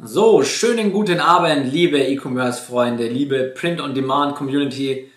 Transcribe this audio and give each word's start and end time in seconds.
So, 0.00 0.44
schönen 0.44 0.92
guten 0.92 1.18
Abend, 1.18 1.72
liebe 1.72 1.98
E-Commerce-Freunde, 1.98 3.08
liebe 3.08 3.52
Print-on-Demand-Community. 3.52 5.10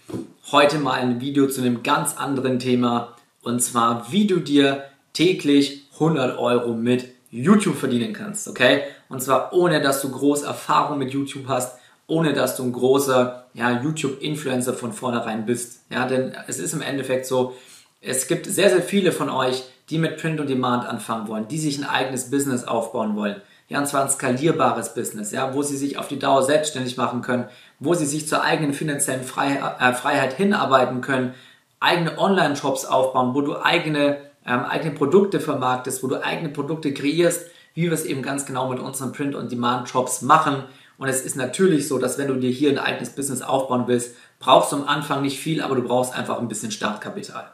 Heute 0.51 0.79
mal 0.79 0.93
ein 0.93 1.21
Video 1.21 1.47
zu 1.47 1.61
einem 1.61 1.83
ganz 1.83 2.17
anderen 2.17 2.57
Thema 2.57 3.15
und 3.43 3.61
zwar, 3.61 4.11
wie 4.11 4.25
du 4.25 4.39
dir 4.39 4.85
täglich 5.13 5.83
100 5.93 6.39
Euro 6.39 6.73
mit 6.73 7.09
YouTube 7.29 7.75
verdienen 7.75 8.13
kannst, 8.13 8.47
okay? 8.47 8.81
Und 9.07 9.21
zwar 9.21 9.53
ohne, 9.53 9.81
dass 9.81 10.01
du 10.01 10.09
groß 10.09 10.41
Erfahrung 10.41 10.97
mit 10.97 11.11
YouTube 11.11 11.47
hast, 11.47 11.77
ohne 12.07 12.33
dass 12.33 12.55
du 12.55 12.63
ein 12.63 12.73
großer 12.73 13.45
ja, 13.53 13.83
YouTube-Influencer 13.83 14.73
von 14.73 14.93
vornherein 14.93 15.45
bist. 15.45 15.81
Ja, 15.91 16.07
denn 16.07 16.33
es 16.47 16.57
ist 16.57 16.73
im 16.73 16.81
Endeffekt 16.81 17.27
so, 17.27 17.55
es 18.01 18.27
gibt 18.27 18.47
sehr, 18.47 18.71
sehr 18.71 18.81
viele 18.81 19.11
von 19.11 19.29
euch, 19.29 19.61
die 19.91 19.99
mit 19.99 20.17
Print 20.17 20.39
on 20.39 20.47
Demand 20.47 20.89
anfangen 20.89 21.27
wollen, 21.27 21.47
die 21.47 21.59
sich 21.59 21.77
ein 21.77 21.85
eigenes 21.85 22.31
Business 22.31 22.63
aufbauen 22.63 23.15
wollen 23.15 23.43
ja, 23.71 23.79
und 23.79 23.87
zwar 23.87 24.03
ein 24.03 24.09
skalierbares 24.09 24.93
Business, 24.93 25.31
ja, 25.31 25.53
wo 25.53 25.63
sie 25.63 25.77
sich 25.77 25.97
auf 25.97 26.09
die 26.09 26.19
Dauer 26.19 26.43
selbstständig 26.43 26.97
machen 26.97 27.21
können, 27.21 27.45
wo 27.79 27.93
sie 27.93 28.05
sich 28.05 28.27
zur 28.27 28.43
eigenen 28.43 28.73
finanziellen 28.73 29.23
Freiheit, 29.23 29.79
äh, 29.79 29.93
Freiheit 29.93 30.33
hinarbeiten 30.33 30.99
können, 30.99 31.33
eigene 31.79 32.17
Online-Shops 32.17 32.83
aufbauen, 32.83 33.33
wo 33.33 33.39
du 33.39 33.55
eigene, 33.55 34.17
ähm, 34.45 34.65
eigene 34.65 34.91
Produkte 34.91 35.39
vermarktest, 35.39 36.03
wo 36.03 36.07
du 36.07 36.21
eigene 36.21 36.49
Produkte 36.49 36.93
kreierst, 36.93 37.49
wie 37.73 37.83
wir 37.83 37.93
es 37.93 38.03
eben 38.03 38.21
ganz 38.21 38.45
genau 38.45 38.67
mit 38.67 38.79
unseren 38.79 39.13
Print-on-Demand-Shops 39.13 40.21
machen. 40.21 40.65
Und 40.97 41.07
es 41.07 41.21
ist 41.21 41.37
natürlich 41.37 41.87
so, 41.87 41.97
dass 41.97 42.17
wenn 42.17 42.27
du 42.27 42.35
dir 42.35 42.51
hier 42.51 42.71
ein 42.71 42.77
eigenes 42.77 43.11
Business 43.11 43.41
aufbauen 43.41 43.85
willst, 43.87 44.17
brauchst 44.39 44.73
du 44.73 44.75
am 44.75 44.87
Anfang 44.89 45.21
nicht 45.21 45.39
viel, 45.39 45.61
aber 45.61 45.75
du 45.75 45.83
brauchst 45.83 46.13
einfach 46.13 46.39
ein 46.39 46.49
bisschen 46.49 46.71
Startkapital. 46.71 47.53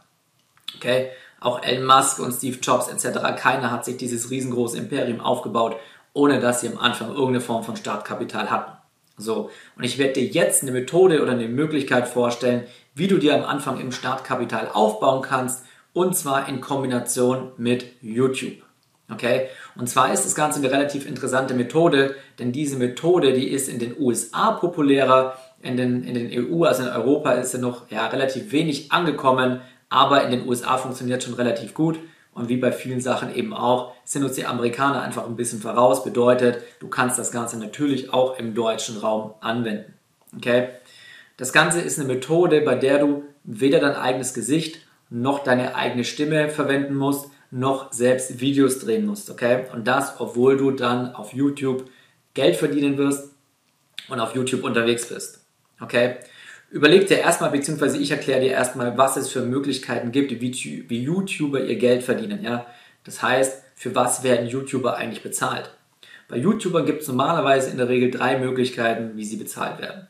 Okay? 0.77 1.11
Auch 1.39 1.61
Elon 1.61 1.86
Musk 1.86 2.17
und 2.17 2.31
Steve 2.31 2.58
Jobs 2.59 2.88
etc. 2.88 3.20
Keiner 3.38 3.70
hat 3.70 3.86
sich 3.86 3.97
dieses 3.97 4.31
riesengroße 4.31 4.80
Imperium 4.80 5.20
aufgebaut 5.20 5.75
ohne 6.17 6.39
dass 6.39 6.62
sie 6.62 6.67
am 6.67 6.80
Anfang 6.80 7.09
irgendeine 7.09 7.41
Form 7.41 7.63
von 7.63 7.77
Startkapital 7.77 8.49
hatten. 8.49 8.71
So, 9.17 9.52
und 9.75 9.84
ich 9.84 9.99
werde 9.99 10.13
dir 10.13 10.25
jetzt 10.25 10.64
eine 10.64 10.72
Methode 10.72 11.22
oder 11.22 11.31
eine 11.31 11.47
Möglichkeit 11.47 12.08
vorstellen, 12.08 12.64
wie 12.95 13.08
du 13.08 13.19
dir 13.19 13.36
am 13.36 13.44
Anfang 13.44 13.80
im 13.80 13.91
Startkapital 13.91 14.69
aufbauen 14.73 15.22
kannst, 15.22 15.64
und 15.94 16.16
zwar 16.16 16.50
in 16.50 16.59
Kombination 16.59 17.52
mit 17.58 17.86
YouTube. 18.02 18.64
Okay? 19.11 19.47
Und 19.75 19.89
zwar 19.89 20.11
ist 20.11 20.25
das 20.25 20.36
Ganze 20.36 20.59
eine 20.59 20.72
relativ 20.72 21.08
interessante 21.08 21.53
Methode, 21.53 22.16
denn 22.39 22.52
diese 22.52 22.78
Methode, 22.78 23.34
die 23.34 23.47
ist 23.47 23.69
in 23.69 23.80
den 23.80 23.95
USA 24.00 24.52
populärer, 24.52 25.38
in 25.61 25.78
den, 25.78 26.03
in 26.03 26.13
den 26.13 26.30
EU, 26.31 26.63
also 26.63 26.84
in 26.84 26.89
Europa 26.89 27.31
ist 27.34 27.52
sie 27.52 27.59
noch 27.59 27.89
ja, 27.89 28.08
relativ 28.08 28.52
wenig 28.52 28.91
angekommen, 28.91 29.61
aber 29.89 30.23
in 30.23 30.31
den 30.31 30.47
USA 30.47 30.78
funktioniert 30.78 31.23
schon 31.23 31.36
relativ 31.36 31.73
gut. 31.73 32.00
Und 32.38 32.49
wie 32.49 32.57
bei 32.57 32.71
vielen 32.71 33.02
Sachen 33.02 33.33
eben 33.35 33.52
auch, 33.52 33.93
sind 34.05 34.23
uns 34.23 34.35
die 34.35 34.45
Amerikaner 34.45 35.02
einfach 35.02 35.25
ein 35.25 35.35
bisschen 35.35 35.59
voraus. 35.59 36.03
Bedeutet, 36.03 36.61
du 36.79 36.88
kannst 36.88 37.17
das 37.17 37.31
Ganze 37.31 37.57
natürlich 37.57 38.13
auch 38.13 38.38
im 38.38 38.53
deutschen 38.53 38.97
Raum 38.97 39.33
anwenden. 39.41 39.95
Okay? 40.35 40.69
Das 41.38 41.52
Ganze 41.52 41.81
ist 41.81 41.99
eine 41.99 42.07
Methode, 42.07 42.61
bei 42.61 42.75
der 42.75 42.99
du 42.99 43.23
weder 43.44 43.79
dein 43.79 43.95
eigenes 43.95 44.35
Gesicht 44.35 44.81
noch 45.09 45.44
deine 45.44 45.73
eigene 45.73 46.03
Stimme 46.03 46.49
verwenden 46.49 46.94
musst, 46.94 47.31
noch 47.49 47.91
selbst 47.91 48.39
Videos 48.39 48.77
drehen 48.77 49.07
musst. 49.07 49.31
Okay? 49.31 49.66
Und 49.73 49.88
das, 49.88 50.19
obwohl 50.19 50.57
du 50.57 50.69
dann 50.69 51.16
auf 51.16 51.33
YouTube 51.33 51.89
Geld 52.35 52.55
verdienen 52.55 52.99
wirst 52.99 53.33
und 54.09 54.19
auf 54.19 54.35
YouTube 54.35 54.63
unterwegs 54.63 55.07
bist. 55.09 55.44
Okay? 55.81 56.17
Überleg 56.69 57.07
dir 57.07 57.19
erstmal, 57.19 57.51
beziehungsweise 57.51 57.97
ich 57.97 58.11
erkläre 58.11 58.41
dir 58.41 58.51
erstmal, 58.51 58.97
was 58.97 59.15
es 59.15 59.29
für 59.29 59.41
Möglichkeiten 59.41 60.11
gibt, 60.11 60.31
wie, 60.31 60.85
wie 60.89 61.03
YouTuber 61.03 61.61
ihr 61.61 61.77
Geld 61.77 62.03
verdienen. 62.03 62.43
Ja? 62.43 62.65
Das 63.05 63.21
heißt, 63.21 63.63
für 63.75 63.95
was 63.95 64.23
werden 64.23 64.47
YouTuber 64.47 64.97
eigentlich 64.97 65.23
bezahlt? 65.23 65.71
Bei 66.27 66.35
YouTubern 66.35 66.85
gibt 66.85 67.03
es 67.03 67.07
normalerweise 67.07 67.69
in 67.69 67.77
der 67.77 67.88
Regel 67.88 68.11
drei 68.11 68.38
Möglichkeiten, 68.38 69.11
wie 69.15 69.23
sie 69.23 69.38
bezahlt 69.38 69.79
werden. 69.79 70.07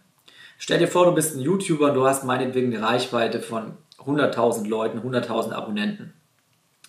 Stell 0.57 0.79
dir 0.79 0.87
vor, 0.87 1.05
du 1.05 1.13
bist 1.13 1.35
ein 1.35 1.41
YouTuber 1.41 1.89
und 1.89 1.93
du 1.93 2.07
hast 2.07 2.23
meinetwegen 2.23 2.75
eine 2.75 2.83
Reichweite 2.83 3.39
von 3.39 3.77
100.000 4.03 4.67
Leuten, 4.67 4.99
100.000 4.99 5.51
Abonnenten. 5.51 6.13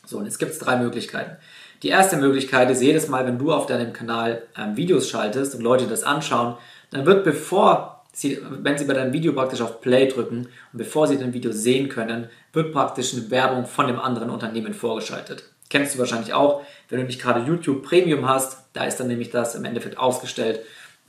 So, 0.06 0.16
und 0.18 0.24
jetzt 0.24 0.38
gibt 0.38 0.52
es 0.52 0.58
drei 0.58 0.76
Möglichkeiten. 0.76 1.36
Die 1.82 1.88
erste 1.88 2.16
Möglichkeit 2.16 2.70
ist, 2.70 2.80
jedes 2.80 3.08
Mal, 3.08 3.26
wenn 3.26 3.38
du 3.38 3.52
auf 3.52 3.66
deinem 3.66 3.92
Kanal 3.92 4.44
ähm, 4.56 4.76
Videos 4.76 5.10
schaltest 5.10 5.54
und 5.54 5.60
Leute 5.60 5.86
das 5.86 6.02
anschauen, 6.02 6.56
dann 6.90 7.04
wird 7.04 7.24
bevor 7.24 7.97
Sie, 8.18 8.40
wenn 8.50 8.76
Sie 8.76 8.84
bei 8.84 8.94
deinem 8.94 9.12
Video 9.12 9.32
praktisch 9.32 9.60
auf 9.60 9.80
Play 9.80 10.08
drücken 10.08 10.48
und 10.72 10.78
bevor 10.78 11.06
Sie 11.06 11.18
dein 11.18 11.32
Video 11.32 11.52
sehen 11.52 11.88
können, 11.88 12.28
wird 12.52 12.72
praktisch 12.72 13.14
eine 13.14 13.30
Werbung 13.30 13.64
von 13.64 13.86
dem 13.86 14.00
anderen 14.00 14.30
Unternehmen 14.30 14.74
vorgeschaltet. 14.74 15.44
Kennst 15.70 15.94
du 15.94 16.00
wahrscheinlich 16.00 16.32
auch, 16.32 16.62
wenn 16.88 16.98
du 16.98 17.06
nicht 17.06 17.22
gerade 17.22 17.46
YouTube 17.46 17.84
Premium 17.84 18.28
hast, 18.28 18.64
da 18.72 18.84
ist 18.84 18.98
dann 18.98 19.06
nämlich 19.06 19.30
das 19.30 19.54
im 19.54 19.64
Endeffekt 19.64 19.98
ausgestellt, 19.98 20.60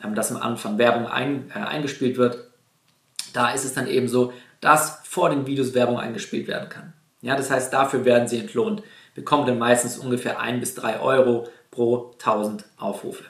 ähm, 0.03 0.13
dass 0.13 0.31
am 0.31 0.39
Anfang 0.39 0.77
Werbung 0.77 1.07
ein, 1.07 1.49
äh, 1.49 1.57
eingespielt 1.57 2.17
wird. 2.17 2.47
Da 3.33 3.53
ist 3.53 3.65
es 3.65 3.73
dann 3.73 3.87
eben 3.87 4.07
so, 4.07 4.31
dass 4.61 4.99
vor 5.03 5.31
den 5.31 5.47
Videos 5.47 5.73
Werbung 5.73 5.97
eingespielt 5.99 6.47
werden 6.47 6.69
kann. 6.69 6.93
Ja, 7.21 7.35
das 7.35 7.49
heißt, 7.49 7.73
dafür 7.73 8.05
werden 8.05 8.27
sie 8.27 8.37
entlohnt, 8.37 8.83
bekommen 9.15 9.47
dann 9.47 9.57
meistens 9.57 9.97
ungefähr 9.97 10.39
1 10.39 10.59
bis 10.59 10.75
3 10.75 10.99
Euro 10.99 11.47
pro 11.71 12.11
1000 12.19 12.65
Aufrufe. 12.77 13.23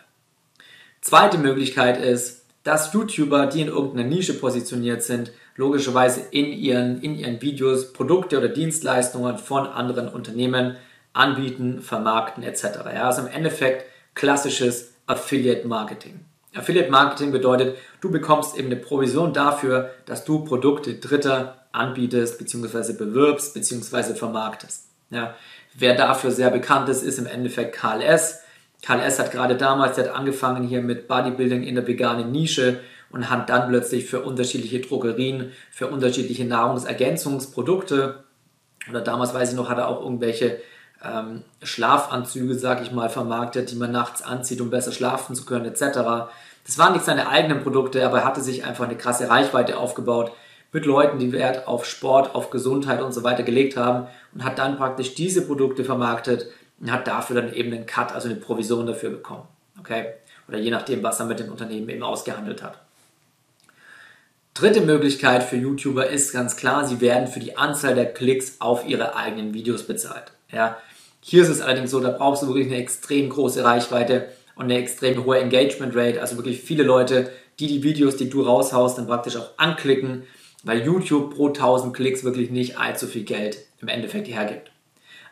Zweite 1.00 1.38
Möglichkeit 1.38 1.98
ist, 1.98 2.39
dass 2.70 2.94
YouTuber, 2.94 3.48
die 3.48 3.62
in 3.62 3.68
irgendeiner 3.68 4.08
Nische 4.08 4.36
positioniert 4.36 5.02
sind, 5.02 5.32
logischerweise 5.56 6.22
in 6.30 6.54
ihren, 6.54 7.02
in 7.02 7.16
ihren 7.16 7.42
Videos 7.42 7.94
Produkte 7.94 8.38
oder 8.38 8.48
Dienstleistungen 8.48 9.40
von 9.40 9.66
anderen 9.66 10.08
Unternehmen 10.08 10.76
anbieten, 11.12 11.82
vermarkten 11.82 12.44
etc. 12.44 12.62
Ja, 12.94 13.08
also 13.08 13.22
im 13.24 13.28
Endeffekt 13.28 13.86
klassisches 14.14 14.94
Affiliate 15.08 15.68
Marketing. 15.68 16.20
Affiliate 16.54 16.92
Marketing 16.92 17.32
bedeutet, 17.32 17.76
du 18.02 18.12
bekommst 18.12 18.56
eben 18.56 18.68
eine 18.68 18.76
Provision 18.76 19.34
dafür, 19.34 19.90
dass 20.06 20.24
du 20.24 20.46
Produkte 20.46 20.94
Dritter 20.94 21.66
anbietest, 21.72 22.38
beziehungsweise 22.38 22.96
bewirbst, 22.96 23.56
beziehungsweise 23.56 24.14
vermarktest. 24.14 24.86
Ja, 25.10 25.34
wer 25.74 25.96
dafür 25.96 26.30
sehr 26.30 26.52
bekannt 26.52 26.88
ist, 26.90 27.02
ist 27.02 27.18
im 27.18 27.26
Endeffekt 27.26 27.76
KLS. 27.76 28.44
Karl 28.82 29.02
S. 29.02 29.20
hat 29.20 29.32
gerade 29.32 29.56
damals, 29.56 29.96
der 29.96 30.06
hat 30.06 30.16
angefangen 30.16 30.68
hier 30.68 30.82
mit 30.82 31.08
Bodybuilding 31.08 31.64
in 31.64 31.76
der 31.76 31.86
veganen 31.86 32.32
Nische 32.32 32.80
und 33.12 33.30
hat 33.30 33.50
dann 33.50 33.70
plötzlich 33.70 34.06
für 34.06 34.22
unterschiedliche 34.22 34.80
Drogerien, 34.80 35.52
für 35.72 35.88
unterschiedliche 35.88 36.46
Nahrungsergänzungsprodukte 36.46 38.24
oder 38.90 39.02
damals 39.02 39.34
weiß 39.34 39.52
ich 39.52 39.56
noch, 39.56 39.70
hat 39.70 39.78
er 39.78 39.88
auch 39.88 40.02
irgendwelche 40.02 40.60
ähm, 41.04 41.44
Schlafanzüge, 41.62 42.56
sag 42.56 42.82
ich 42.82 42.92
mal, 42.92 43.10
vermarktet, 43.10 43.72
die 43.72 43.76
man 43.76 43.92
nachts 43.92 44.22
anzieht, 44.22 44.62
um 44.62 44.70
besser 44.70 44.92
schlafen 44.92 45.36
zu 45.36 45.46
können, 45.46 45.66
etc. 45.66 46.30
Das 46.66 46.78
waren 46.78 46.94
nicht 46.94 47.06
seine 47.06 47.30
eigenen 47.30 47.62
Produkte, 47.62 48.06
aber 48.06 48.20
er 48.20 48.26
hatte 48.26 48.42
sich 48.42 48.66
einfach 48.66 48.86
eine 48.86 48.98
krasse 48.98 49.30
Reichweite 49.30 49.78
aufgebaut 49.78 50.32
mit 50.72 50.86
Leuten, 50.86 51.18
die 51.18 51.32
Wert 51.32 51.68
auf 51.68 51.86
Sport, 51.86 52.36
auf 52.36 52.52
Gesundheit 52.52 53.02
und 53.02 53.12
so 53.12 53.24
weiter 53.24 53.44
gelegt 53.44 53.76
haben 53.76 54.08
und 54.34 54.44
hat 54.44 54.60
dann 54.60 54.78
praktisch 54.78 55.16
diese 55.16 55.46
Produkte 55.46 55.84
vermarktet 55.84 56.48
und 56.80 56.92
hat 56.92 57.08
dafür 57.08 57.42
dann 57.42 57.54
eben 57.54 57.74
einen 57.74 57.86
Cut, 57.86 58.14
also 58.14 58.30
eine 58.30 58.38
Provision 58.38 58.86
dafür 58.86 59.10
bekommen. 59.10 59.48
Okay? 59.80 60.14
Oder 60.48 60.58
je 60.58 60.72
nachdem, 60.72 61.04
was 61.04 61.20
er 61.20 61.26
mit 61.26 61.40
dem 61.40 61.52
Unternehmen 61.52 61.90
eben 61.90 62.04
ausgehandelt 62.04 62.64
hat. 62.64 62.80
Dritte 64.54 64.82
Möglichkeit 64.82 65.44
für 65.44 65.56
YouTuber 65.56 66.08
ist 66.08 66.34
ganz 66.34 66.58
klar, 66.58 66.86
sie 66.86 67.00
werden 67.00 67.28
für 67.28 67.40
die 67.40 67.58
Anzahl 67.58 67.96
der 67.96 68.12
Klicks 68.12 68.58
auf 68.60 68.86
ihre 68.88 69.16
eigenen 69.16 69.54
Videos 69.54 69.84
bezahlt. 69.84 70.32
Ja? 70.52 70.78
Hier 71.22 71.44
ist 71.44 71.50
es 71.50 71.62
allerdings 71.62 71.92
so, 71.92 72.00
da 72.00 72.10
brauchst 72.10 72.44
du 72.44 72.48
wirklich 72.48 72.68
eine 72.68 72.78
extrem 72.78 73.30
große 73.30 73.64
Reichweite 73.64 74.28
und 74.56 74.66
eine 74.66 74.78
extrem 74.78 75.24
hohe 75.24 75.40
Engagement 75.40 75.96
Rate, 75.96 76.20
also 76.20 76.36
wirklich 76.36 76.62
viele 76.62 76.84
Leute, 76.84 77.32
die 77.60 77.68
die 77.68 77.84
Videos, 77.84 78.18
die 78.18 78.30
du 78.30 78.42
raushaust, 78.42 78.98
dann 78.98 79.08
praktisch 79.08 79.38
auch 79.38 79.52
anklicken, 79.58 80.24
weil 80.64 80.86
YouTube 80.86 81.36
pro 81.36 81.48
1000 81.48 81.96
Klicks 81.96 82.24
wirklich 82.24 82.50
nicht 82.50 82.78
allzu 82.78 83.08
viel 83.08 83.24
Geld 83.24 83.60
im 83.82 83.88
Endeffekt 83.88 84.28
hergibt. 84.28 84.72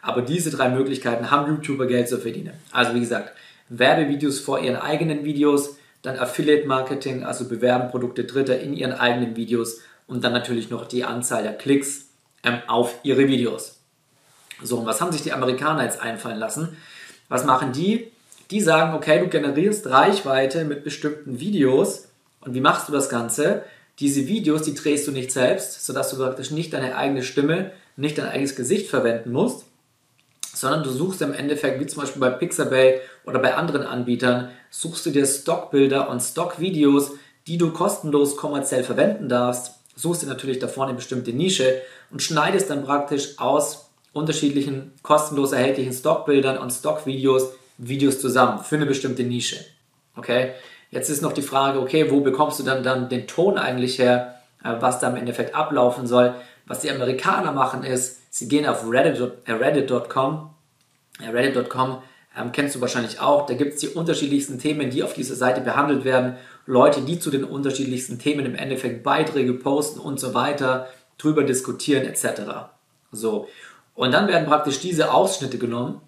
Aber 0.02 0.22
diese 0.22 0.52
drei 0.52 0.70
Möglichkeiten 0.70 1.32
haben 1.32 1.52
YouTuber 1.52 1.88
Geld 1.88 2.08
zu 2.08 2.18
verdienen. 2.18 2.54
Also 2.72 2.94
wie 2.94 3.00
gesagt, 3.00 3.34
Werbevideos 3.70 4.40
vor 4.40 4.60
ihren 4.60 4.78
eigenen 4.78 5.24
Videos, 5.26 5.78
dann 6.02 6.18
Affiliate 6.18 6.68
Marketing, 6.68 7.24
also 7.24 7.48
bewerben 7.48 7.90
Produkte 7.90 8.24
Dritter 8.24 8.60
in 8.60 8.74
ihren 8.74 8.94
eigenen 8.94 9.36
Videos 9.36 9.82
und 10.08 10.24
dann 10.24 10.34
natürlich 10.34 10.70
noch 10.70 10.86
die 10.86 11.04
Anzahl 11.04 11.44
der 11.44 11.54
Klicks 11.54 12.06
ähm, 12.44 12.60
auf 12.68 12.96
ihre 13.04 13.28
Videos. 13.28 13.80
So, 14.64 14.78
und 14.78 14.86
was 14.86 15.02
haben 15.02 15.12
sich 15.12 15.22
die 15.22 15.34
Amerikaner 15.34 15.84
jetzt 15.84 16.02
einfallen 16.02 16.40
lassen? 16.40 16.78
Was 17.30 17.46
machen 17.46 17.74
die? 17.74 18.12
Die 18.50 18.62
sagen, 18.62 18.94
okay, 18.96 19.20
du 19.20 19.28
generierst 19.28 19.88
Reichweite 19.88 20.64
mit 20.64 20.84
bestimmten 20.84 21.40
Videos. 21.40 22.08
Und 22.42 22.54
wie 22.54 22.62
machst 22.62 22.88
du 22.88 22.94
das 22.94 23.10
Ganze? 23.10 23.64
Diese 24.00 24.28
Videos, 24.28 24.62
die 24.62 24.74
drehst 24.74 25.08
du 25.08 25.12
nicht 25.12 25.32
selbst, 25.32 25.86
sodass 25.86 26.12
du 26.12 26.18
praktisch 26.18 26.52
nicht 26.52 26.74
deine 26.74 26.96
eigene 26.96 27.24
Stimme, 27.24 27.72
nicht 27.98 28.18
dein 28.18 28.30
eigenes 28.30 28.56
Gesicht 28.56 28.90
verwenden 28.90 29.32
musst, 29.32 29.66
sondern 30.60 30.84
du 30.84 30.90
suchst 30.90 31.22
im 31.22 31.34
Endeffekt, 31.34 31.80
wie 31.80 31.88
zum 31.88 32.02
Beispiel 32.02 32.20
bei 32.20 32.30
Pixabay 32.30 33.00
oder 33.26 33.40
bei 33.40 33.56
anderen 33.56 33.84
Anbietern, 33.84 34.50
suchst 34.70 35.06
du 35.06 35.12
dir 35.12 35.26
Stockbilder 35.26 36.10
und 36.10 36.22
Stockvideos, 36.22 37.12
die 37.48 37.58
du 37.58 37.72
kostenlos 37.72 38.36
kommerziell 38.36 38.84
verwenden 38.84 39.30
darfst, 39.30 39.76
suchst 39.96 40.24
dir 40.24 40.28
natürlich 40.28 40.60
davor 40.60 40.86
eine 40.86 40.96
bestimmte 40.96 41.32
Nische 41.32 41.82
und 42.12 42.22
schneidest 42.22 42.70
dann 42.70 42.84
praktisch 42.84 43.40
aus 43.40 43.90
unterschiedlichen 44.14 44.94
kostenlos 45.04 45.52
erhältlichen 45.52 45.94
Stockbildern 45.94 46.58
und 46.58 46.72
Stockvideos 46.72 47.52
Videos 47.78 48.20
zusammen 48.20 48.64
für 48.64 48.76
eine 48.76 48.86
bestimmte 48.86 49.24
Nische. 49.24 49.58
Okay, 50.16 50.54
jetzt 50.90 51.10
ist 51.10 51.22
noch 51.22 51.34
die 51.34 51.44
Frage, 51.44 51.80
okay, 51.80 52.10
wo 52.10 52.22
bekommst 52.22 52.60
du 52.60 52.64
dann, 52.64 52.84
dann 52.84 53.10
den 53.10 53.28
Ton 53.28 53.58
eigentlich 53.58 54.00
her, 54.00 54.42
äh, 54.64 54.74
was 54.80 55.00
da 55.00 55.10
im 55.10 55.16
Endeffekt 55.16 55.54
ablaufen 55.54 56.08
soll? 56.08 56.34
Was 56.68 56.82
die 56.82 56.92
Amerikaner 56.92 57.52
machen 57.54 57.84
ist, 57.84 58.20
sie 58.30 58.48
gehen 58.48 58.66
auf 58.66 58.84
reddit.com, 58.88 60.50
äh, 61.20 61.30
reddit.com 61.30 61.92
äh, 61.92 61.96
ähm, 62.38 62.52
kennst 62.52 62.76
du 62.76 62.82
wahrscheinlich 62.82 63.20
auch, 63.20 63.46
da 63.48 63.56
gibt 63.56 63.74
es 63.74 63.80
die 63.80 63.88
unterschiedlichsten 63.88 64.60
Themen, 64.60 64.90
die 64.90 65.04
auf 65.04 65.14
dieser 65.14 65.36
Seite 65.36 65.62
behandelt 65.62 66.06
werden. 66.06 66.36
Leute, 66.66 67.02
die 67.02 67.20
zu 67.20 67.32
den 67.32 67.44
unterschiedlichsten 67.44 68.20
Themen 68.20 68.46
im 68.46 68.56
Endeffekt 68.56 69.04
Beiträge 69.04 69.54
posten 69.54 70.00
und 70.00 70.20
so 70.20 70.34
weiter, 70.34 70.88
drüber 71.18 71.44
diskutieren 71.44 72.06
etc. 72.06 72.42
So. 73.12 73.48
Und 73.96 74.12
dann 74.12 74.28
werden 74.28 74.46
praktisch 74.46 74.80
diese 74.80 75.12
Ausschnitte 75.12 75.58
genommen, 75.58 76.02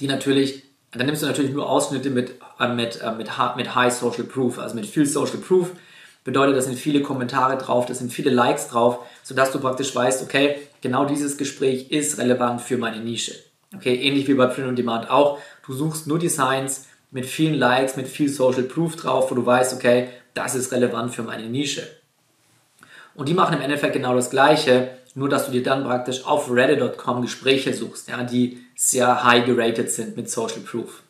die 0.00 0.06
natürlich, 0.06 0.62
dann 0.92 1.06
nimmst 1.06 1.22
du 1.22 1.26
natürlich 1.26 1.52
nur 1.52 1.68
Ausschnitte 1.68 2.08
mit, 2.08 2.36
äh, 2.58 2.68
mit, 2.68 3.02
äh, 3.02 3.10
mit, 3.12 3.28
mit 3.56 3.74
High 3.74 3.92
Social 3.92 4.24
Proof, 4.24 4.58
also 4.58 4.74
mit 4.74 4.86
viel 4.86 5.06
Social 5.06 5.38
Proof. 5.38 5.72
Bedeutet, 6.24 6.56
da 6.56 6.62
sind 6.62 6.78
viele 6.78 7.02
Kommentare 7.02 7.58
drauf, 7.58 7.84
da 7.84 7.92
sind 7.92 8.12
viele 8.12 8.30
Likes 8.30 8.68
drauf, 8.68 9.00
sodass 9.22 9.52
du 9.52 9.60
praktisch 9.60 9.94
weißt, 9.94 10.22
okay, 10.22 10.56
genau 10.80 11.04
dieses 11.04 11.36
Gespräch 11.36 11.90
ist 11.90 12.18
relevant 12.18 12.62
für 12.62 12.78
meine 12.78 13.00
Nische. 13.00 13.34
Okay, 13.76 13.94
ähnlich 13.96 14.26
wie 14.26 14.34
bei 14.34 14.46
Print 14.46 14.68
on 14.68 14.76
Demand 14.76 15.10
auch. 15.10 15.38
Du 15.66 15.74
suchst 15.74 16.06
nur 16.06 16.18
Designs 16.18 16.86
mit 17.10 17.26
vielen 17.26 17.54
Likes, 17.54 17.96
mit 17.96 18.08
viel 18.08 18.28
Social 18.28 18.62
Proof 18.62 18.96
drauf, 18.96 19.30
wo 19.30 19.34
du 19.34 19.44
weißt, 19.44 19.74
okay, 19.74 20.08
das 20.32 20.54
ist 20.54 20.72
relevant 20.72 21.14
für 21.14 21.22
meine 21.22 21.46
Nische. 21.46 21.86
Und 23.14 23.28
die 23.28 23.34
machen 23.34 23.56
im 23.56 23.62
Endeffekt 23.62 23.92
genau 23.92 24.14
das 24.14 24.30
Gleiche, 24.30 24.90
nur 25.14 25.28
dass 25.28 25.46
du 25.46 25.52
dir 25.52 25.62
dann 25.62 25.84
praktisch 25.84 26.24
auf 26.24 26.50
reddit.com 26.50 27.22
Gespräche 27.22 27.74
suchst, 27.74 28.08
ja, 28.08 28.22
die 28.24 28.64
sehr 28.74 29.24
high 29.24 29.44
gerated 29.44 29.90
sind 29.90 30.16
mit 30.16 30.30
Social 30.30 30.60
Proof. 30.60 31.02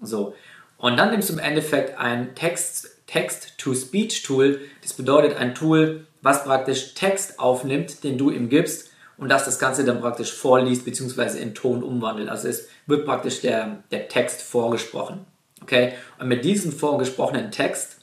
So. 0.00 0.34
Und 0.80 0.96
dann 0.96 1.10
nimmst 1.10 1.28
du 1.28 1.34
im 1.34 1.38
Endeffekt 1.38 1.98
ein 1.98 2.34
Text-to-Speech-Tool. 2.34 4.60
Das 4.80 4.94
bedeutet 4.94 5.36
ein 5.36 5.54
Tool, 5.54 6.06
was 6.22 6.44
praktisch 6.44 6.94
Text 6.94 7.38
aufnimmt, 7.38 8.02
den 8.02 8.16
du 8.16 8.30
ihm 8.30 8.48
gibst 8.48 8.88
und 9.18 9.28
dass 9.28 9.44
das 9.44 9.58
Ganze 9.58 9.84
dann 9.84 10.00
praktisch 10.00 10.32
vorliest 10.32 10.86
bzw. 10.86 11.38
in 11.38 11.54
Ton 11.54 11.82
umwandelt. 11.82 12.30
Also 12.30 12.48
es 12.48 12.68
wird 12.86 13.04
praktisch 13.04 13.42
der, 13.42 13.82
der 13.90 14.08
Text 14.08 14.40
vorgesprochen. 14.40 15.26
Okay? 15.60 15.92
Und 16.18 16.28
mit 16.28 16.46
diesem 16.46 16.72
vorgesprochenen 16.72 17.50
Text 17.50 17.98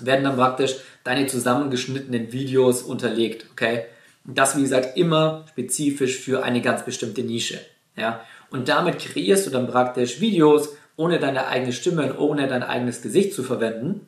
werden 0.00 0.24
dann 0.24 0.34
praktisch 0.34 0.74
deine 1.04 1.28
zusammengeschnittenen 1.28 2.32
Videos 2.32 2.82
unterlegt. 2.82 3.46
Okay? 3.52 3.84
Und 4.26 4.36
das, 4.36 4.56
wie 4.56 4.62
gesagt, 4.62 4.96
immer 4.96 5.44
spezifisch 5.50 6.18
für 6.18 6.42
eine 6.42 6.62
ganz 6.62 6.84
bestimmte 6.84 7.22
Nische. 7.22 7.60
Ja? 7.96 8.24
Und 8.50 8.68
damit 8.68 8.98
kreierst 8.98 9.46
du 9.46 9.50
dann 9.50 9.68
praktisch 9.68 10.20
Videos 10.20 10.70
ohne 11.02 11.18
deine 11.18 11.48
eigene 11.48 11.72
Stimme 11.72 12.04
und 12.04 12.18
ohne 12.18 12.46
dein 12.46 12.62
eigenes 12.62 13.02
Gesicht 13.02 13.34
zu 13.34 13.42
verwenden 13.42 14.06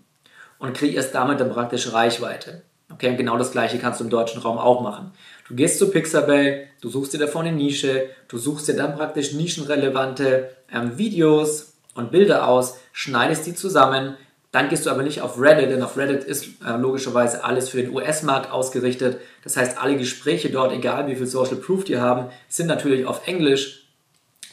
und 0.59 0.77
kreierst 0.77 1.13
damit 1.13 1.41
dann 1.41 1.51
praktisch 1.51 1.93
Reichweite. 1.93 2.63
Okay, 2.93 3.09
und 3.09 3.17
genau 3.17 3.37
das 3.37 3.51
gleiche 3.51 3.79
kannst 3.79 3.99
du 3.99 4.05
im 4.05 4.11
deutschen 4.11 4.41
Raum 4.41 4.59
auch 4.59 4.81
machen. 4.81 5.11
Du 5.49 5.57
gehst 5.57 5.81
zu 5.81 5.91
Pixabay, 5.91 6.69
du 6.81 6.89
suchst 6.89 7.13
dir 7.13 7.19
davon 7.19 7.47
eine 7.47 7.57
Nische, 7.57 8.11
du 8.29 8.39
suchst 8.39 8.69
dir 8.69 8.77
dann 8.77 8.95
praktisch 8.95 9.33
nischenrelevante 9.33 10.51
ähm, 10.73 10.97
Videos 10.97 11.75
und 11.95 12.13
Bilder 12.13 12.47
aus, 12.47 12.79
schneidest 12.93 13.45
die 13.47 13.55
zusammen, 13.55 14.17
dann 14.53 14.69
gehst 14.69 14.87
du 14.87 14.91
aber 14.91 15.03
nicht 15.03 15.21
auf 15.21 15.41
Reddit, 15.41 15.71
denn 15.71 15.83
auf 15.83 15.97
Reddit 15.97 16.23
ist 16.23 16.47
äh, 16.65 16.77
logischerweise 16.77 17.43
alles 17.43 17.69
für 17.69 17.79
den 17.79 17.93
US-Markt 17.93 18.53
ausgerichtet. 18.53 19.19
Das 19.43 19.57
heißt, 19.57 19.83
alle 19.83 19.97
Gespräche 19.97 20.51
dort, 20.51 20.73
egal 20.73 21.09
wie 21.09 21.17
viel 21.17 21.27
Social 21.27 21.57
Proof 21.57 21.83
die 21.83 21.99
haben, 21.99 22.29
sind 22.49 22.69
natürlich 22.69 23.05
auf 23.05 23.27
Englisch. 23.27 23.84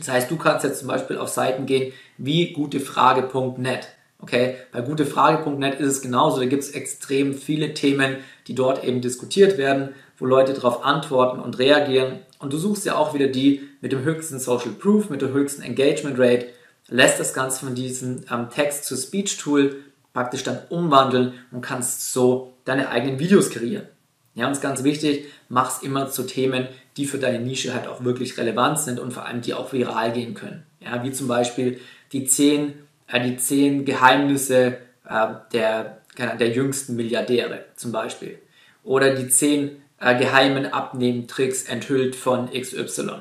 Das 0.02 0.10
heißt, 0.10 0.32
du 0.32 0.38
kannst 0.38 0.64
jetzt 0.64 0.80
zum 0.80 0.88
Beispiel 0.88 1.18
auf 1.18 1.30
Seiten 1.30 1.66
gehen 1.66 1.94
wie 2.18 2.54
gutefrage.net. 2.54 3.88
Okay, 4.20 4.56
bei 4.72 4.82
gutefrage.net 4.82 5.80
ist 5.80 5.88
es 5.88 6.02
genauso. 6.02 6.40
Da 6.40 6.46
gibt 6.46 6.64
es 6.64 6.72
extrem 6.72 7.34
viele 7.34 7.74
Themen, 7.74 8.18
die 8.48 8.56
dort 8.56 8.84
eben 8.84 9.02
diskutiert 9.02 9.58
werden, 9.58 9.96
wo 10.18 10.26
Leute 10.26 10.54
darauf 10.54 10.84
antworten 10.84 11.40
und 11.40 11.58
reagieren. 11.58 12.20
Und 12.40 12.54
du 12.54 12.58
suchst 12.58 12.86
ja 12.86 12.96
auch 12.96 13.14
wieder 13.14 13.28
die 13.28 13.62
mit 13.82 13.92
dem 13.92 14.04
höchsten 14.04 14.40
Social 14.40 14.72
Proof, 14.72 15.10
mit 15.10 15.22
der 15.22 15.30
höchsten 15.30 15.62
Engagement 15.62 16.20
Rate, 16.20 16.48
lässt 16.88 17.20
das 17.20 17.34
Ganze 17.34 17.66
von 17.66 17.76
diesem 17.76 18.24
ähm, 18.32 18.50
Text-to-Speech-Tool 18.50 19.78
praktisch 20.14 20.44
dann 20.44 20.60
umwandeln 20.70 21.34
und 21.52 21.62
kannst 21.62 22.12
so 22.12 22.54
deine 22.66 22.90
eigenen 22.90 23.20
Videos 23.20 23.50
kreieren. 23.50 23.88
Ja, 24.34 24.48
und 24.48 24.62
ganz 24.62 24.84
wichtig, 24.84 25.26
mach 25.50 25.78
es 25.78 25.84
immer 25.84 26.10
zu 26.10 26.24
Themen, 26.24 26.68
die 26.98 27.06
für 27.06 27.18
deine 27.18 27.40
Nische 27.40 27.74
halt 27.74 27.88
auch 27.88 28.04
wirklich 28.04 28.38
relevant 28.38 28.80
sind 28.80 29.00
und 29.00 29.12
vor 29.12 29.26
allem 29.26 29.42
die 29.42 29.54
auch 29.54 29.74
viral 29.74 30.14
gehen 30.14 30.34
können. 30.34 30.64
Ja, 30.80 31.04
wie 31.04 31.12
zum 31.12 31.28
Beispiel 31.28 31.80
die 32.12 32.26
10 32.26 32.74
äh, 33.12 33.22
die 33.22 33.38
zehn 33.38 33.86
Geheimnisse 33.86 34.78
äh, 35.08 35.28
der, 35.54 36.02
der 36.18 36.50
jüngsten 36.50 36.96
Milliardäre 36.96 37.66
zum 37.76 37.92
Beispiel. 37.92 38.40
Oder 38.84 39.16
die 39.16 39.28
zehn 39.30 39.82
äh, 40.00 40.18
geheimen 40.18 40.66
Abnehmtricks 40.66 41.64
enthüllt 41.64 42.16
von 42.16 42.50
XY. 42.50 43.12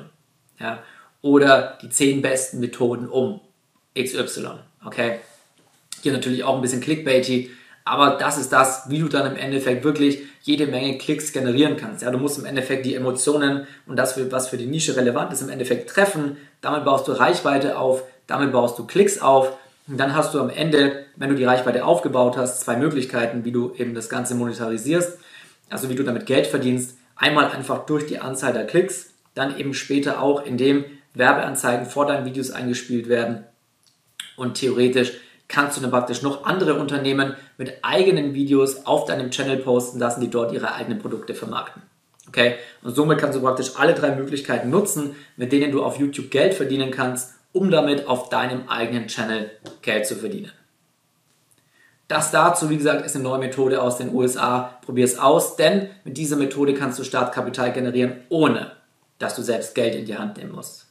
Ja? 0.59 0.83
Oder 1.21 1.77
die 1.81 1.89
zehn 1.89 2.21
besten 2.21 2.59
Methoden 2.59 3.07
um 3.07 3.41
XY. 3.97 4.59
Okay? 4.85 5.19
Hier 6.01 6.13
natürlich 6.13 6.43
auch 6.43 6.55
ein 6.55 6.61
bisschen 6.61 6.81
clickbaity, 6.81 7.51
aber 7.83 8.17
das 8.17 8.37
ist 8.37 8.51
das, 8.51 8.89
wie 8.89 8.99
du 8.99 9.07
dann 9.07 9.31
im 9.31 9.37
Endeffekt 9.37 9.83
wirklich 9.83 10.19
jede 10.41 10.67
Menge 10.67 10.97
Klicks 10.97 11.33
generieren 11.33 11.77
kannst. 11.77 12.03
Ja, 12.03 12.11
du 12.11 12.17
musst 12.17 12.37
im 12.37 12.45
Endeffekt 12.45 12.85
die 12.85 12.95
Emotionen 12.95 13.67
und 13.85 13.95
das, 13.95 14.19
was 14.31 14.49
für 14.49 14.57
die 14.57 14.65
Nische 14.65 14.95
relevant 14.95 15.33
ist, 15.33 15.41
im 15.41 15.49
Endeffekt 15.49 15.89
treffen. 15.89 16.37
Damit 16.61 16.85
baust 16.85 17.07
du 17.07 17.11
Reichweite 17.11 17.77
auf, 17.77 18.03
damit 18.27 18.51
baust 18.51 18.77
du 18.77 18.85
Klicks 18.85 19.19
auf 19.19 19.57
und 19.87 19.97
dann 19.97 20.15
hast 20.15 20.33
du 20.33 20.39
am 20.39 20.49
Ende, 20.49 21.05
wenn 21.15 21.29
du 21.29 21.35
die 21.35 21.43
Reichweite 21.43 21.83
aufgebaut 21.85 22.37
hast, 22.37 22.61
zwei 22.61 22.77
Möglichkeiten, 22.77 23.43
wie 23.45 23.51
du 23.51 23.73
eben 23.75 23.93
das 23.93 24.09
Ganze 24.09 24.35
monetarisierst, 24.35 25.17
also 25.69 25.89
wie 25.89 25.95
du 25.95 26.03
damit 26.03 26.25
Geld 26.25 26.47
verdienst. 26.47 26.97
Einmal 27.15 27.51
einfach 27.51 27.85
durch 27.85 28.05
die 28.05 28.19
Anzahl 28.19 28.53
der 28.53 28.67
Klicks, 28.67 29.13
dann 29.33 29.57
eben 29.57 29.73
später 29.73 30.21
auch, 30.21 30.45
indem 30.45 30.85
Werbeanzeigen 31.13 31.85
vor 31.85 32.05
deinen 32.05 32.25
Videos 32.25 32.51
eingespielt 32.51 33.09
werden. 33.09 33.43
Und 34.37 34.55
theoretisch 34.55 35.13
kannst 35.51 35.77
du 35.77 35.81
dann 35.81 35.91
praktisch 35.91 36.21
noch 36.21 36.45
andere 36.45 36.75
Unternehmen 36.75 37.35
mit 37.57 37.83
eigenen 37.83 38.33
Videos 38.33 38.85
auf 38.85 39.05
deinem 39.05 39.29
Channel 39.29 39.57
posten 39.57 39.99
lassen, 39.99 40.21
die 40.21 40.29
dort 40.29 40.51
ihre 40.51 40.73
eigenen 40.73 40.99
Produkte 40.99 41.35
vermarkten. 41.35 41.83
Okay? 42.27 42.55
Und 42.81 42.95
somit 42.95 43.19
kannst 43.19 43.37
du 43.37 43.41
praktisch 43.41 43.73
alle 43.75 43.93
drei 43.93 44.15
Möglichkeiten 44.15 44.69
nutzen, 44.69 45.15
mit 45.37 45.51
denen 45.51 45.71
du 45.71 45.83
auf 45.83 45.99
YouTube 45.99 46.31
Geld 46.31 46.53
verdienen 46.53 46.89
kannst 46.89 47.35
um 47.53 47.69
damit 47.69 48.07
auf 48.07 48.29
deinem 48.29 48.67
eigenen 48.69 49.07
Channel 49.07 49.51
Geld 49.81 50.07
zu 50.07 50.15
verdienen. 50.15 50.51
Das 52.07 52.31
dazu, 52.31 52.69
wie 52.69 52.77
gesagt, 52.77 53.05
ist 53.05 53.15
eine 53.15 53.23
neue 53.23 53.39
Methode 53.39 53.81
aus 53.81 53.97
den 53.97 54.13
USA. 54.13 54.77
Probier 54.85 55.05
es 55.05 55.17
aus, 55.17 55.55
denn 55.55 55.89
mit 56.03 56.17
dieser 56.17 56.35
Methode 56.35 56.73
kannst 56.73 56.99
du 56.99 57.03
Startkapital 57.03 57.71
generieren, 57.71 58.21
ohne 58.29 58.73
dass 59.17 59.35
du 59.35 59.41
selbst 59.41 59.75
Geld 59.75 59.95
in 59.95 60.05
die 60.05 60.17
Hand 60.17 60.37
nehmen 60.37 60.51
musst. 60.51 60.87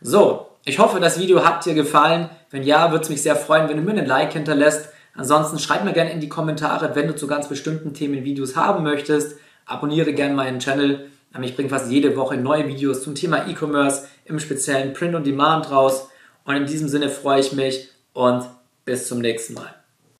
So, 0.00 0.48
ich 0.64 0.78
hoffe, 0.78 1.00
das 1.00 1.18
Video 1.18 1.44
hat 1.44 1.64
dir 1.64 1.74
gefallen. 1.74 2.28
Wenn 2.50 2.62
ja, 2.62 2.90
würde 2.90 3.04
es 3.04 3.10
mich 3.10 3.22
sehr 3.22 3.36
freuen, 3.36 3.68
wenn 3.68 3.76
du 3.76 3.82
mir 3.82 3.90
einen 3.90 4.06
Like 4.06 4.32
hinterlässt. 4.32 4.90
Ansonsten 5.14 5.58
schreib 5.58 5.84
mir 5.84 5.92
gerne 5.92 6.12
in 6.12 6.20
die 6.20 6.28
Kommentare, 6.28 6.94
wenn 6.94 7.08
du 7.08 7.16
zu 7.16 7.26
ganz 7.26 7.48
bestimmten 7.48 7.94
Themen 7.94 8.24
Videos 8.24 8.56
haben 8.56 8.84
möchtest. 8.84 9.38
Abonniere 9.64 10.12
gerne 10.12 10.34
meinen 10.34 10.60
Channel. 10.60 11.10
Ich 11.42 11.54
bringe 11.54 11.68
fast 11.68 11.90
jede 11.90 12.16
Woche 12.16 12.36
neue 12.36 12.66
Videos 12.66 13.02
zum 13.02 13.14
Thema 13.14 13.46
E-Commerce, 13.46 14.06
im 14.24 14.38
speziellen 14.38 14.94
Print 14.94 15.14
on 15.14 15.24
Demand 15.24 15.70
raus. 15.70 16.08
Und 16.44 16.56
in 16.56 16.66
diesem 16.66 16.88
Sinne 16.88 17.10
freue 17.10 17.40
ich 17.40 17.52
mich 17.52 17.90
und 18.12 18.48
bis 18.84 19.08
zum 19.08 19.18
nächsten 19.18 19.54
Mal. 19.54 19.85